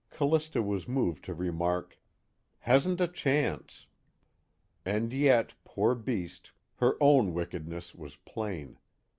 Callista 0.09 0.63
was 0.63 0.87
moved 0.87 1.23
to 1.25 1.33
remark: 1.35 1.99
"Hasn't 2.61 2.99
a 2.99 3.07
chance." 3.07 3.85
And 4.83 5.13
yet, 5.13 5.53
poor 5.63 5.93
beast, 5.93 6.53
her 6.77 6.97
own 6.99 7.35
wickedness 7.35 7.93
was 7.93 8.15
plain. 8.15 8.79